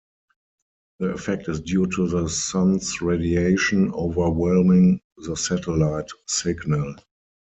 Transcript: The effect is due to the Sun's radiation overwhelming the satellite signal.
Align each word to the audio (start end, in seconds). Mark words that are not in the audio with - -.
The 0.97 1.11
effect 1.11 1.47
is 1.47 1.61
due 1.61 1.85
to 1.85 2.07
the 2.07 2.27
Sun's 2.27 3.03
radiation 3.03 3.93
overwhelming 3.93 4.99
the 5.17 5.35
satellite 5.35 6.09
signal. 6.25 6.95